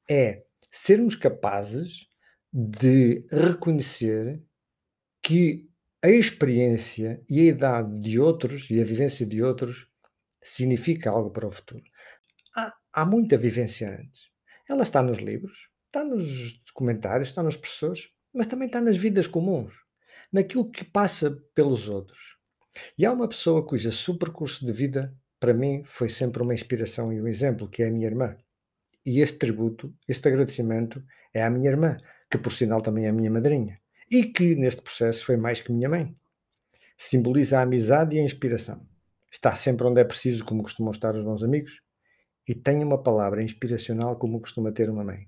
é 0.09 0.43
sermos 0.71 1.15
capazes 1.15 2.07
de 2.51 3.27
reconhecer 3.29 4.41
que 5.21 5.69
a 6.01 6.09
experiência 6.09 7.23
e 7.29 7.41
a 7.41 7.43
idade 7.43 7.99
de 7.99 8.19
outros 8.19 8.71
e 8.71 8.81
a 8.81 8.83
vivência 8.83 9.23
de 9.23 9.43
outros 9.43 9.86
significa 10.49 11.09
algo 11.09 11.31
para 11.31 11.47
o 11.47 11.51
futuro. 11.51 11.83
Há, 12.55 12.73
há 12.93 13.05
muita 13.05 13.37
vivência 13.37 13.89
antes. 13.89 14.21
Ela 14.67 14.83
está 14.83 15.01
nos 15.01 15.17
livros, 15.17 15.69
está 15.85 16.03
nos 16.03 16.61
comentários, 16.73 17.29
está 17.29 17.43
nas 17.43 17.55
pessoas, 17.55 18.09
mas 18.33 18.47
também 18.47 18.67
está 18.67 18.81
nas 18.81 18.97
vidas 18.97 19.27
comuns, 19.27 19.73
naquilo 20.31 20.69
que 20.69 20.83
passa 20.83 21.31
pelos 21.53 21.89
outros. 21.89 22.37
E 22.97 23.05
há 23.05 23.11
uma 23.11 23.27
pessoa 23.27 23.65
cuja 23.65 23.91
seu 23.91 24.17
percurso 24.17 24.65
de 24.65 24.71
vida, 24.71 25.13
para 25.39 25.53
mim, 25.53 25.83
foi 25.85 26.09
sempre 26.09 26.41
uma 26.41 26.53
inspiração 26.53 27.11
e 27.11 27.21
um 27.21 27.27
exemplo, 27.27 27.69
que 27.69 27.83
é 27.83 27.87
a 27.87 27.91
minha 27.91 28.07
irmã. 28.07 28.35
E 29.05 29.21
este 29.21 29.37
tributo, 29.37 29.93
este 30.07 30.27
agradecimento, 30.27 31.03
é 31.33 31.43
à 31.43 31.49
minha 31.49 31.69
irmã, 31.69 31.97
que 32.29 32.37
por 32.37 32.51
sinal 32.51 32.81
também 32.81 33.05
é 33.05 33.09
a 33.09 33.13
minha 33.13 33.31
madrinha, 33.31 33.79
e 34.09 34.25
que 34.25 34.55
neste 34.55 34.81
processo 34.81 35.25
foi 35.25 35.37
mais 35.37 35.61
que 35.61 35.71
minha 35.71 35.89
mãe. 35.89 36.15
Simboliza 36.97 37.59
a 37.59 37.61
amizade 37.61 38.15
e 38.15 38.19
a 38.19 38.23
inspiração. 38.23 38.85
Está 39.31 39.55
sempre 39.55 39.85
onde 39.85 40.01
é 40.01 40.03
preciso, 40.03 40.45
como 40.45 40.63
costumam 40.63 40.91
estar 40.91 41.15
os 41.15 41.23
bons 41.23 41.43
amigos, 41.43 41.81
e 42.47 42.55
tem 42.55 42.83
uma 42.83 43.01
palavra 43.01 43.43
inspiracional 43.43 44.17
como 44.17 44.39
costuma 44.39 44.71
ter 44.71 44.89
uma 44.89 45.03
mãe. 45.03 45.27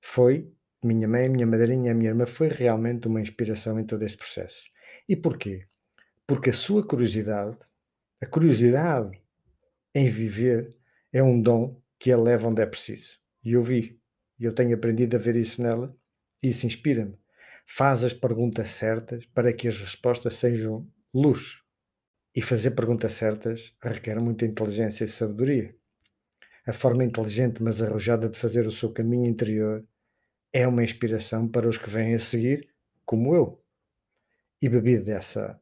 Foi, 0.00 0.52
minha 0.84 1.08
mãe, 1.08 1.28
minha 1.28 1.46
madrinha, 1.46 1.92
a 1.92 1.94
minha 1.94 2.10
irmã, 2.10 2.26
foi 2.26 2.48
realmente 2.48 3.08
uma 3.08 3.20
inspiração 3.20 3.78
em 3.80 3.84
todo 3.84 4.02
este 4.02 4.18
processo. 4.18 4.64
E 5.08 5.16
porquê? 5.16 5.66
Porque 6.26 6.50
a 6.50 6.52
sua 6.52 6.86
curiosidade, 6.86 7.56
a 8.20 8.26
curiosidade 8.26 9.20
em 9.94 10.08
viver, 10.08 10.76
é 11.12 11.22
um 11.22 11.40
dom 11.40 11.80
que 11.98 12.10
a 12.10 12.16
leva 12.16 12.48
onde 12.48 12.62
é 12.62 12.66
preciso. 12.66 13.18
E 13.44 13.52
eu 13.52 13.62
vi, 13.62 14.00
e 14.38 14.44
eu 14.44 14.54
tenho 14.54 14.74
aprendido 14.74 15.16
a 15.16 15.18
ver 15.18 15.36
isso 15.36 15.62
nela, 15.62 15.96
e 16.42 16.48
isso 16.48 16.66
inspira-me. 16.66 17.16
Faz 17.66 18.02
as 18.02 18.12
perguntas 18.12 18.70
certas 18.70 19.24
para 19.26 19.52
que 19.52 19.68
as 19.68 19.78
respostas 19.78 20.34
sejam 20.34 20.88
luz. 21.14 21.61
E 22.34 22.40
fazer 22.40 22.70
perguntas 22.72 23.12
certas 23.12 23.74
requer 23.82 24.20
muita 24.20 24.46
inteligência 24.46 25.04
e 25.04 25.08
sabedoria 25.08 25.74
a 26.64 26.72
forma 26.72 27.04
inteligente 27.04 27.62
mas 27.62 27.82
arrojada 27.82 28.28
de 28.28 28.38
fazer 28.38 28.66
o 28.66 28.72
seu 28.72 28.92
caminho 28.92 29.26
interior 29.26 29.84
é 30.52 30.66
uma 30.66 30.84
inspiração 30.84 31.48
para 31.48 31.68
os 31.68 31.78
que 31.78 31.90
vêm 31.90 32.14
a 32.14 32.20
seguir, 32.20 32.68
como 33.04 33.34
eu. 33.34 33.64
E 34.60 34.68
bebi 34.68 34.98
dessa, 34.98 35.60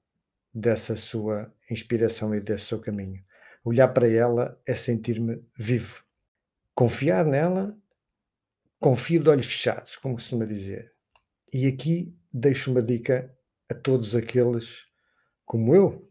dessa 0.52 0.96
sua 0.96 1.52
inspiração 1.70 2.34
e 2.34 2.40
desse 2.40 2.66
seu 2.66 2.80
caminho. 2.80 3.24
Olhar 3.64 3.88
para 3.88 4.08
ela 4.08 4.60
é 4.66 4.74
sentir-me 4.74 5.42
vivo. 5.56 6.04
Confiar 6.74 7.24
nela, 7.24 7.78
confio 8.78 9.22
de 9.22 9.30
olhos 9.30 9.46
fechados, 9.46 9.96
como 9.96 10.14
costuma 10.14 10.44
dizer. 10.44 10.92
E 11.52 11.66
aqui 11.66 12.14
deixo 12.32 12.72
uma 12.72 12.82
dica 12.82 13.34
a 13.70 13.74
todos 13.74 14.14
aqueles 14.14 14.86
como 15.46 15.74
eu, 15.74 16.09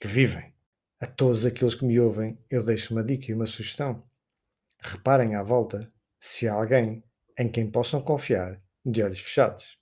que 0.00 0.06
vivem. 0.06 0.54
A 1.00 1.06
todos 1.06 1.44
aqueles 1.44 1.74
que 1.74 1.84
me 1.84 2.00
ouvem, 2.00 2.38
eu 2.50 2.64
deixo 2.64 2.94
uma 2.94 3.04
dica 3.04 3.30
e 3.30 3.34
uma 3.34 3.46
sugestão. 3.46 4.02
Reparem 4.78 5.34
à 5.34 5.42
volta 5.42 5.92
se 6.18 6.48
há 6.48 6.54
alguém 6.54 7.04
em 7.38 7.50
quem 7.50 7.70
possam 7.70 8.00
confiar 8.00 8.60
de 8.84 9.02
olhos 9.02 9.20
fechados. 9.20 9.78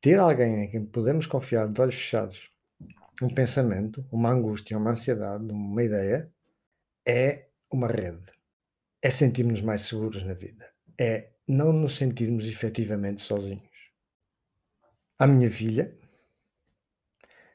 Ter 0.00 0.18
alguém 0.18 0.64
em 0.64 0.70
quem 0.70 0.86
podemos 0.86 1.26
confiar 1.26 1.68
de 1.68 1.80
olhos 1.80 1.96
fechados, 1.96 2.50
um 3.22 3.28
pensamento, 3.28 4.06
uma 4.10 4.30
angústia, 4.30 4.78
uma 4.78 4.92
ansiedade, 4.92 5.44
uma 5.52 5.82
ideia, 5.82 6.32
é 7.06 7.48
uma 7.70 7.86
rede. 7.86 8.32
É 9.02 9.10
sentirmos 9.10 9.60
mais 9.60 9.82
seguros 9.82 10.24
na 10.24 10.32
vida. 10.32 10.70
É 10.98 11.30
não 11.46 11.72
nos 11.72 11.96
sentirmos 11.96 12.46
efetivamente 12.46 13.20
sozinhos. 13.20 13.92
A 15.18 15.26
minha 15.26 15.50
filha, 15.50 15.98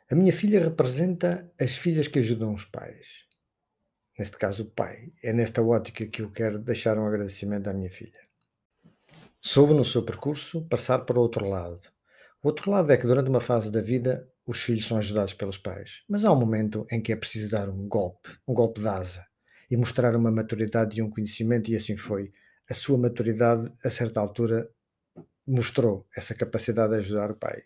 a 0.10 0.16
minha 0.16 0.32
filha 0.32 0.60
representa 0.60 1.52
as 1.60 1.76
filhas 1.76 2.08
que 2.08 2.20
ajudam 2.20 2.54
os 2.54 2.66
pais. 2.66 3.26
Neste 4.18 4.38
caso, 4.38 4.64
o 4.64 4.70
pai. 4.70 5.12
É 5.24 5.34
nesta 5.34 5.64
ótica 5.64 6.06
que 6.06 6.22
eu 6.22 6.32
quero 6.32 6.60
deixar 6.60 6.98
um 6.98 7.06
agradecimento 7.06 7.70
à 7.70 7.74
minha 7.74 7.90
filha. 7.90 8.20
Soube 9.42 9.74
no 9.74 9.84
seu 9.84 10.04
percurso 10.04 10.66
passar 10.68 11.00
para 11.00 11.20
o 11.20 11.22
outro 11.22 11.48
lado. 11.48 11.80
O 12.42 12.48
outro 12.48 12.70
lado 12.70 12.92
é 12.92 12.98
que 12.98 13.08
durante 13.08 13.30
uma 13.30 13.42
fase 13.42 13.72
da 13.72 13.82
vida 13.82 14.30
os 14.46 14.62
filhos 14.62 14.86
são 14.86 14.98
ajudados 14.98 15.34
pelos 15.34 15.58
pais, 15.58 16.04
mas 16.08 16.24
há 16.24 16.32
um 16.32 16.40
momento 16.40 16.86
em 16.92 17.02
que 17.02 17.12
é 17.12 17.16
preciso 17.16 17.50
dar 17.50 17.68
um 17.68 17.88
golpe, 17.88 18.30
um 18.48 18.54
golpe 18.54 18.80
de 18.80 18.88
asa, 18.88 19.26
e 19.70 19.76
mostrar 19.76 20.16
uma 20.16 20.32
maturidade 20.32 21.00
e 21.00 21.02
um 21.02 21.10
conhecimento, 21.10 21.72
e 21.72 21.76
assim 21.76 21.98
foi. 21.98 22.32
A 22.70 22.74
sua 22.74 22.98
maturidade, 22.98 23.72
a 23.84 23.90
certa 23.90 24.20
altura, 24.20 24.70
mostrou 25.48 26.08
essa 26.16 26.36
capacidade 26.36 26.94
de 26.94 27.00
ajudar 27.00 27.32
o 27.32 27.36
pai. 27.36 27.64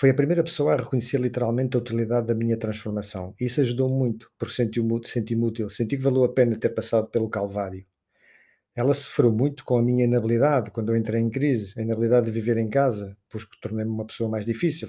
Foi 0.00 0.10
a 0.10 0.14
primeira 0.14 0.44
pessoa 0.44 0.74
a 0.74 0.76
reconhecer 0.76 1.20
literalmente 1.20 1.76
a 1.76 1.80
utilidade 1.80 2.28
da 2.28 2.34
minha 2.34 2.56
transformação. 2.56 3.34
E 3.40 3.46
isso 3.46 3.60
ajudou 3.60 3.88
muito, 3.88 4.30
porque 4.38 4.54
senti-me 4.54 5.00
senti 5.04 5.34
útil, 5.34 5.68
senti 5.68 5.96
que 5.96 6.02
valeu 6.04 6.22
a 6.22 6.32
pena 6.32 6.56
ter 6.56 6.68
passado 6.68 7.08
pelo 7.08 7.28
Calvário. 7.28 7.84
Ela 8.76 8.94
sofreu 8.94 9.32
muito 9.32 9.64
com 9.64 9.76
a 9.76 9.82
minha 9.82 10.04
inabilidade 10.04 10.70
quando 10.70 10.90
eu 10.90 10.96
entrei 10.96 11.20
em 11.20 11.28
crise, 11.28 11.74
a 11.76 11.82
inabilidade 11.82 12.26
de 12.26 12.30
viver 12.30 12.58
em 12.58 12.70
casa, 12.70 13.16
pois 13.28 13.44
tornei-me 13.60 13.90
uma 13.90 14.06
pessoa 14.06 14.30
mais 14.30 14.46
difícil, 14.46 14.88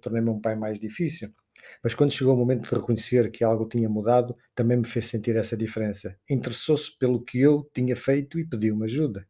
tornei-me 0.00 0.30
um 0.30 0.40
pai 0.40 0.56
mais 0.56 0.76
difícil. 0.80 1.32
Mas 1.80 1.94
quando 1.94 2.10
chegou 2.10 2.34
o 2.34 2.36
momento 2.36 2.68
de 2.68 2.74
reconhecer 2.74 3.30
que 3.30 3.44
algo 3.44 3.68
tinha 3.68 3.88
mudado, 3.88 4.36
também 4.56 4.76
me 4.76 4.84
fez 4.84 5.06
sentir 5.06 5.36
essa 5.36 5.56
diferença. 5.56 6.18
Interessou-se 6.28 6.98
pelo 6.98 7.24
que 7.24 7.40
eu 7.40 7.70
tinha 7.72 7.94
feito 7.94 8.40
e 8.40 8.44
pediu-me 8.44 8.86
ajuda. 8.86 9.24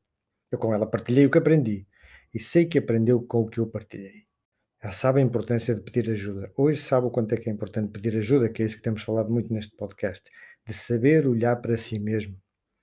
Eu 0.50 0.58
com 0.58 0.72
ela 0.72 0.86
partilhei 0.86 1.26
o 1.26 1.30
que 1.30 1.36
aprendi 1.36 1.86
e 2.32 2.40
sei 2.40 2.64
que 2.64 2.78
aprendeu 2.78 3.20
com 3.20 3.42
o 3.42 3.46
que 3.46 3.60
eu 3.60 3.66
partilhei. 3.66 4.31
Ela 4.82 4.92
sabe 4.92 5.20
a 5.20 5.22
importância 5.22 5.76
de 5.76 5.80
pedir 5.80 6.10
ajuda. 6.10 6.52
Hoje 6.56 6.80
sabe 6.82 7.06
o 7.06 7.10
quanto 7.10 7.32
é 7.32 7.36
que 7.36 7.48
é 7.48 7.52
importante 7.52 7.92
pedir 7.92 8.16
ajuda, 8.16 8.48
que 8.48 8.64
é 8.64 8.66
isso 8.66 8.76
que 8.76 8.82
temos 8.82 9.02
falado 9.02 9.30
muito 9.32 9.52
neste 9.54 9.76
podcast. 9.76 10.28
De 10.66 10.74
saber 10.74 11.28
olhar 11.28 11.54
para 11.56 11.76
si 11.76 12.00
mesmo 12.00 12.36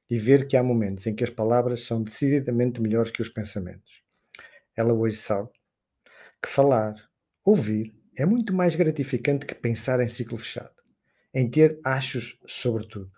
e 0.09 0.17
ver 0.17 0.47
que 0.47 0.55
há 0.55 0.63
momentos 0.63 1.05
em 1.05 1.13
que 1.13 1.25
as 1.25 1.29
palavras 1.29 1.85
são 1.85 2.01
decididamente 2.01 2.81
melhores 2.81 3.11
que 3.11 3.21
os 3.21 3.27
pensamentos. 3.27 4.01
Ela 4.77 4.93
hoje 4.93 5.17
sabe 5.17 5.49
que 6.41 6.47
falar, 6.47 6.95
ouvir, 7.43 7.93
é 8.17 8.25
muito 8.25 8.53
mais 8.53 8.75
gratificante 8.75 9.45
que 9.45 9.53
pensar 9.53 9.99
em 9.99 10.07
ciclo 10.07 10.37
fechado, 10.37 10.73
em 11.33 11.49
ter 11.49 11.79
achos 11.83 12.39
sobre 12.45 12.87
tudo. 12.87 13.11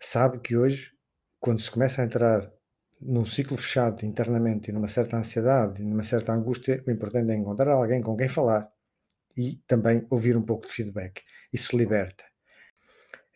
Sabe 0.00 0.40
que 0.40 0.56
hoje, 0.56 0.92
quando 1.38 1.60
se 1.60 1.70
começa 1.70 2.00
a 2.00 2.06
entrar 2.06 2.50
num 3.00 3.24
ciclo 3.24 3.56
fechado 3.56 4.04
internamente 4.04 4.70
e 4.70 4.72
numa 4.72 4.88
certa 4.88 5.16
ansiedade 5.16 5.82
e 5.82 5.84
numa 5.84 6.02
certa 6.02 6.32
angústia, 6.32 6.82
o 6.86 6.90
importante 6.90 7.30
é 7.30 7.34
encontrar 7.34 7.72
alguém 7.72 8.02
com 8.02 8.16
quem 8.16 8.28
falar 8.28 8.70
e 9.36 9.56
também 9.66 10.06
ouvir 10.10 10.36
um 10.36 10.42
pouco 10.42 10.66
de 10.66 10.72
feedback. 10.72 11.22
Isso 11.52 11.76
liberta. 11.76 12.24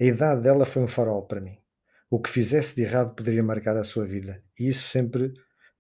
A 0.01 0.05
idade 0.05 0.43
dela 0.43 0.67
foi 0.67 0.83
um 0.83 0.89
farol 0.89 1.27
para 1.27 1.41
mim. 1.41 1.57
O 2.11 2.21
que 2.21 2.29
fizesse 2.29 2.77
de 2.77 2.83
errado 2.83 3.15
poderia 3.15 3.43
marcar 3.43 3.77
a 3.77 3.85
sua 3.85 4.05
vida. 4.05 4.43
E 4.59 4.69
isso 4.69 4.89
sempre 4.89 5.33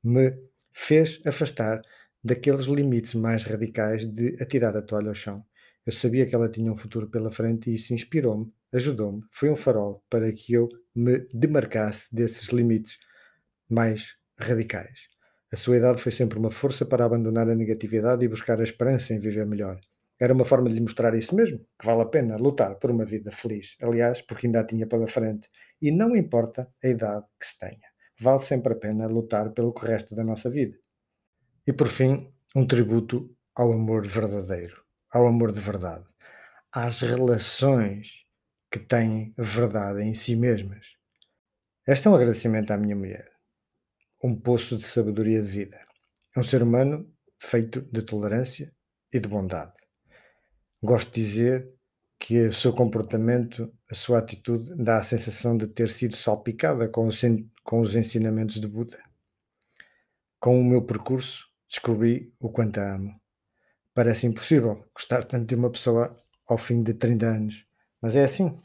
me 0.03 0.33
fez 0.73 1.21
afastar 1.27 1.83
daqueles 2.23 2.67
limites 2.67 3.15
mais 3.15 3.45
radicais 3.45 4.07
de 4.07 4.37
atirar 4.41 4.77
a 4.77 4.83
toalha 4.83 5.09
ao 5.09 5.15
chão. 5.15 5.45
Eu 5.85 5.93
sabia 5.93 6.25
que 6.25 6.35
ela 6.35 6.49
tinha 6.49 6.73
um 6.73 6.75
futuro 6.75 7.11
pela 7.11 7.31
frente 7.31 7.71
e 7.71 7.75
isso 7.75 7.93
inspirou-me, 7.93 8.51
ajudou-me, 8.73 9.23
foi 9.31 9.51
um 9.51 9.57
farol 9.57 10.03
para 10.09 10.33
que 10.33 10.55
eu 10.55 10.69
me 10.95 11.19
demarcasse 11.35 12.15
desses 12.15 12.49
limites 12.49 12.99
mais 13.75 14.15
radicais. 14.39 14.99
A 15.53 15.57
sua 15.57 15.77
idade 15.77 16.01
foi 16.01 16.13
sempre 16.13 16.39
uma 16.39 16.51
força 16.51 16.87
para 16.87 17.05
abandonar 17.05 17.49
a 17.49 17.55
negatividade 17.55 18.25
e 18.25 18.29
buscar 18.29 18.61
a 18.61 18.65
esperança 18.65 19.13
em 19.13 19.19
viver 19.19 19.47
melhor. 19.47 19.79
Era 20.21 20.33
uma 20.33 20.45
forma 20.45 20.69
de 20.69 20.77
lhe 20.77 20.81
mostrar 20.81 21.15
isso 21.15 21.35
mesmo, 21.35 21.59
que 21.79 21.87
vale 21.87 22.03
a 22.03 22.07
pena 22.07 22.37
lutar 22.37 22.77
por 22.77 22.91
uma 22.91 23.05
vida 23.05 23.33
feliz. 23.33 23.77
Aliás, 23.83 24.23
porque 24.23 24.47
ainda 24.47 24.61
a 24.61 24.65
tinha 24.65 24.87
pela 24.87 25.09
frente. 25.09 25.49
E 25.83 25.91
não 25.91 26.17
importa 26.17 26.69
a 26.83 26.89
idade 26.89 27.27
que 27.39 27.47
se 27.47 27.59
tenha. 27.59 27.89
Vale 28.21 28.41
sempre 28.41 28.73
a 28.73 28.77
pena 28.77 29.07
lutar 29.07 29.51
pelo 29.51 29.75
que 29.75 29.87
resta 29.87 30.15
da 30.15 30.23
nossa 30.23 30.49
vida. 30.49 30.79
E 31.67 31.73
por 31.73 31.89
fim, 31.89 32.33
um 32.55 32.65
tributo 32.65 33.35
ao 33.55 33.73
amor 33.73 34.07
verdadeiro, 34.07 34.83
ao 35.11 35.27
amor 35.27 35.53
de 35.53 35.61
verdade, 35.61 36.05
às 36.73 37.01
relações 37.01 38.25
que 38.71 38.79
têm 38.79 39.35
verdade 39.39 40.03
em 40.03 40.15
si 40.15 40.37
mesmas. 40.37 40.87
Este 41.87 42.07
é 42.07 42.11
um 42.11 42.15
agradecimento 42.15 42.73
à 42.73 42.77
minha 42.77 42.97
mulher, 42.97 43.34
um 44.25 44.35
poço 44.35 44.79
de 44.79 44.85
sabedoria 44.85 45.43
de 45.43 45.47
vida. 45.47 45.79
É 46.35 46.41
um 46.41 46.43
ser 46.43 46.63
humano 46.63 47.07
feito 47.39 47.83
de 47.83 48.01
tolerância 48.01 48.75
e 49.13 49.21
de 49.21 49.29
bondade. 49.29 49.75
Gosto 50.83 51.13
de 51.13 51.21
dizer 51.21 51.69
que 52.19 52.47
o 52.47 52.53
seu 52.53 52.73
comportamento, 52.73 53.71
a 53.91 53.95
sua 53.95 54.21
atitude, 54.21 54.75
dá 54.83 54.97
a 54.97 55.05
sensação 55.05 55.59
de 55.59 55.67
ter 55.67 55.91
sido 55.91 56.17
salpicada 56.17 56.89
com 56.89 57.07
os, 57.07 57.21
com 57.63 57.81
os 57.81 57.95
ensinamentos 57.95 58.59
de 58.59 58.67
Buda. 58.67 58.99
Com 60.41 60.59
o 60.59 60.65
meu 60.65 60.81
percurso, 60.81 61.47
descobri 61.69 62.33
o 62.41 62.49
quanto 62.49 62.79
a 62.81 62.95
amo. 62.95 63.21
Parece 63.93 64.27
impossível 64.27 64.87
gostar 64.95 65.23
tanto 65.25 65.45
de 65.45 65.55
uma 65.55 65.71
pessoa 65.71 66.17
ao 66.47 66.57
fim 66.57 66.83
de 66.83 66.95
30 66.95 67.27
anos, 67.27 67.67
mas 68.01 68.17
é 68.17 68.25
assim. 68.25 68.57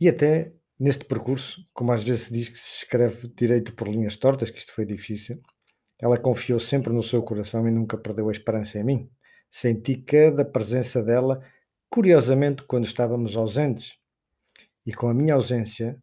E 0.00 0.08
até 0.08 0.52
neste 0.78 1.04
percurso, 1.04 1.66
como 1.72 1.92
às 1.92 2.02
vezes 2.02 2.26
se 2.26 2.32
diz 2.32 2.48
que 2.48 2.58
se 2.58 2.84
escreve 2.84 3.28
direito 3.28 3.74
por 3.74 3.88
linhas 3.88 4.16
tortas, 4.16 4.50
que 4.50 4.58
isto 4.58 4.72
foi 4.72 4.84
difícil, 4.84 5.40
ela 6.00 6.16
confiou 6.16 6.60
sempre 6.60 6.92
no 6.92 7.02
seu 7.02 7.22
coração 7.22 7.66
e 7.66 7.70
nunca 7.70 7.98
perdeu 7.98 8.28
a 8.28 8.32
esperança 8.32 8.78
em 8.78 8.84
mim. 8.84 9.10
Senti 9.50 9.96
cada 9.96 10.44
presença 10.44 11.02
dela, 11.02 11.42
curiosamente, 11.90 12.62
quando 12.62 12.84
estávamos 12.84 13.36
ausentes. 13.36 13.96
E 14.86 14.92
com 14.92 15.08
a 15.08 15.14
minha 15.14 15.34
ausência, 15.34 16.00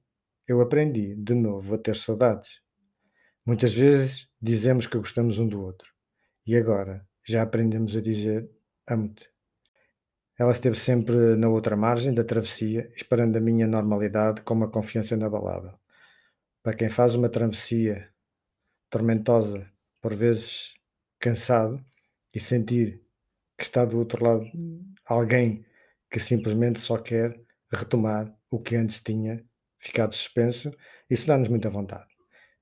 eu 0.47 0.59
aprendi 0.61 1.15
de 1.15 1.33
novo 1.33 1.75
a 1.75 1.77
ter 1.77 1.95
saudades. 1.95 2.59
Muitas 3.45 3.73
vezes 3.73 4.27
dizemos 4.41 4.87
que 4.87 4.97
gostamos 4.97 5.39
um 5.39 5.47
do 5.47 5.61
outro. 5.61 5.93
E 6.45 6.55
agora 6.55 7.07
já 7.25 7.41
aprendemos 7.41 7.95
a 7.95 8.01
dizer 8.01 8.49
amo-te. 8.87 9.34
Ela 10.37 10.51
esteve 10.51 10.75
sempre 10.77 11.35
na 11.37 11.47
outra 11.47 11.77
margem 11.77 12.13
da 12.13 12.23
travessia, 12.23 12.91
esperando 12.95 13.37
a 13.37 13.41
minha 13.41 13.67
normalidade 13.67 14.41
com 14.41 14.53
uma 14.53 14.69
confiança 14.69 15.13
inabalável. 15.13 15.73
Para 16.61 16.75
quem 16.75 16.89
faz 16.89 17.15
uma 17.15 17.29
travessia 17.29 18.09
tormentosa, 18.89 19.69
por 20.01 20.13
vezes 20.13 20.73
cansado, 21.19 21.83
e 22.33 22.39
sentir 22.39 23.01
que 23.57 23.63
está 23.63 23.85
do 23.85 23.97
outro 23.97 24.23
lado 24.23 24.45
alguém 25.05 25.65
que 26.11 26.19
simplesmente 26.19 26.79
só 26.79 26.97
quer 26.97 27.39
retomar 27.71 28.33
o 28.51 28.59
que 28.59 28.75
antes 28.75 29.01
tinha 29.01 29.43
ficado 29.79 30.13
suspenso, 30.13 30.71
isso 31.09 31.27
dá-nos 31.27 31.47
muita 31.47 31.69
vontade. 31.69 32.07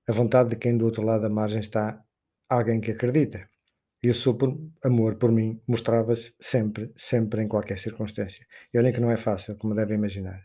A 0.07 0.11
vontade 0.11 0.49
de 0.49 0.55
quem 0.57 0.77
do 0.77 0.85
outro 0.85 1.03
lado 1.03 1.21
da 1.21 1.29
margem 1.29 1.59
está 1.59 2.03
alguém 2.47 2.79
que 2.79 2.91
acredita. 2.91 3.49
E 4.03 4.09
o 4.09 4.13
seu 4.13 4.37
amor 4.83 5.15
por 5.15 5.31
mim 5.31 5.61
mostrava-se 5.65 6.33
sempre, 6.37 6.91
sempre, 6.93 7.41
em 7.41 7.47
qualquer 7.47 7.79
circunstância. 7.79 8.45
E 8.73 8.77
olhem 8.77 8.91
que 8.91 8.99
não 8.99 9.09
é 9.09 9.15
fácil, 9.15 9.55
como 9.55 9.73
devem 9.73 9.95
imaginar. 9.95 10.43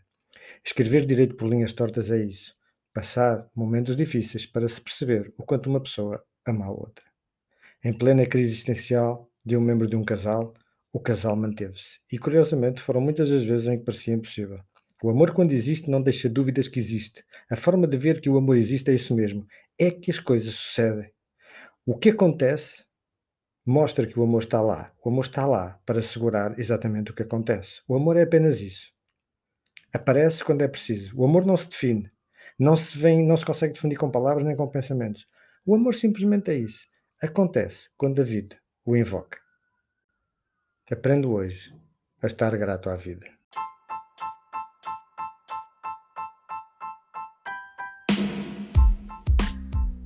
Escrever 0.65 1.05
direito 1.05 1.35
por 1.35 1.49
linhas 1.49 1.73
tortas 1.73 2.09
é 2.09 2.23
isso. 2.23 2.55
Passar 2.93 3.49
momentos 3.53 3.97
difíceis 3.97 4.45
para 4.45 4.67
se 4.69 4.79
perceber 4.79 5.33
o 5.37 5.43
quanto 5.43 5.69
uma 5.69 5.81
pessoa 5.81 6.23
ama 6.47 6.67
a 6.67 6.71
outra. 6.71 7.03
Em 7.83 7.91
plena 7.91 8.25
crise 8.25 8.53
existencial 8.53 9.29
de 9.45 9.57
um 9.57 9.61
membro 9.61 9.87
de 9.87 9.95
um 9.97 10.05
casal, 10.05 10.53
o 10.93 10.99
casal 10.99 11.35
manteve-se. 11.35 11.99
E 12.09 12.17
curiosamente 12.17 12.81
foram 12.81 13.01
muitas 13.01 13.29
as 13.29 13.43
vezes 13.43 13.67
em 13.67 13.77
que 13.77 13.83
parecia 13.83 14.13
impossível. 14.13 14.61
O 15.03 15.09
amor, 15.09 15.33
quando 15.33 15.51
existe, 15.51 15.89
não 15.89 16.01
deixa 16.01 16.29
dúvidas 16.29 16.69
que 16.69 16.79
existe. 16.79 17.25
A 17.49 17.57
forma 17.57 17.85
de 17.85 17.97
ver 17.97 18.21
que 18.21 18.29
o 18.29 18.37
amor 18.37 18.57
existe 18.57 18.89
é 18.89 18.93
isso 18.93 19.13
mesmo. 19.13 19.45
É 19.77 19.91
que 19.91 20.11
as 20.11 20.19
coisas 20.19 20.55
sucedem. 20.55 21.11
O 21.85 21.97
que 21.97 22.09
acontece 22.09 22.83
mostra 23.69 24.07
que 24.07 24.19
o 24.19 24.23
amor 24.23 24.41
está 24.41 24.59
lá. 24.59 24.91
O 25.03 25.09
amor 25.09 25.25
está 25.25 25.45
lá 25.45 25.79
para 25.85 25.99
assegurar 25.99 26.59
exatamente 26.59 27.11
o 27.11 27.13
que 27.13 27.21
acontece. 27.21 27.81
O 27.87 27.95
amor 27.95 28.17
é 28.17 28.23
apenas 28.23 28.61
isso. 28.61 28.91
Aparece 29.93 30.43
quando 30.43 30.63
é 30.63 30.67
preciso. 30.67 31.15
O 31.15 31.23
amor 31.23 31.45
não 31.45 31.55
se 31.55 31.69
define. 31.69 32.11
Não 32.57 32.75
se 32.75 32.97
vem, 32.97 33.25
não 33.25 33.37
se 33.37 33.45
consegue 33.45 33.73
definir 33.73 33.95
com 33.95 34.09
palavras 34.09 34.43
nem 34.43 34.55
com 34.55 34.67
pensamentos. 34.67 35.27
O 35.65 35.75
amor 35.75 35.93
simplesmente 35.93 36.49
é 36.49 36.55
isso. 36.55 36.87
Acontece 37.21 37.89
quando 37.95 38.19
a 38.19 38.25
vida 38.25 38.57
o 38.83 38.97
invoca. 38.97 39.37
Aprendo 40.91 41.31
hoje 41.31 41.71
a 42.23 42.25
estar 42.25 42.57
grato 42.57 42.89
à 42.89 42.95
vida. 42.95 43.27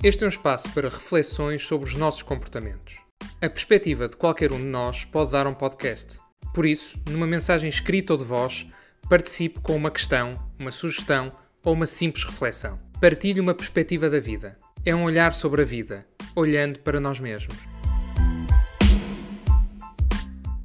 Este 0.02 0.22
é 0.22 0.26
um 0.26 0.28
espaço 0.28 0.70
para 0.74 0.90
reflexões 0.90 1.62
sobre 1.66 1.88
os 1.88 1.96
nossos 1.96 2.22
comportamentos. 2.22 3.03
A 3.44 3.50
perspectiva 3.50 4.08
de 4.08 4.16
qualquer 4.16 4.52
um 4.52 4.56
de 4.56 4.64
nós 4.64 5.04
pode 5.04 5.32
dar 5.32 5.46
um 5.46 5.52
podcast. 5.52 6.18
Por 6.54 6.64
isso, 6.64 6.98
numa 7.10 7.26
mensagem 7.26 7.68
escrita 7.68 8.14
ou 8.14 8.18
de 8.18 8.24
voz, 8.24 8.66
participe 9.06 9.60
com 9.60 9.76
uma 9.76 9.90
questão, 9.90 10.32
uma 10.58 10.72
sugestão 10.72 11.30
ou 11.62 11.74
uma 11.74 11.86
simples 11.86 12.24
reflexão. 12.24 12.78
Partilhe 12.98 13.40
uma 13.40 13.52
perspectiva 13.52 14.08
da 14.08 14.18
vida. 14.18 14.56
É 14.82 14.94
um 14.94 15.04
olhar 15.04 15.34
sobre 15.34 15.60
a 15.60 15.64
vida, 15.64 16.06
olhando 16.34 16.78
para 16.78 16.98
nós 16.98 17.20
mesmos. 17.20 17.73